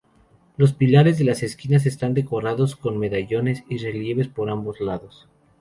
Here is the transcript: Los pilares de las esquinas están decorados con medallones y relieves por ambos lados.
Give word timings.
Los 0.57 0.73
pilares 0.73 1.19
de 1.19 1.25
las 1.25 1.43
esquinas 1.43 1.85
están 1.85 2.15
decorados 2.15 2.75
con 2.75 2.97
medallones 2.97 3.63
y 3.69 3.77
relieves 3.77 4.27
por 4.27 4.49
ambos 4.49 4.81
lados. 4.81 5.27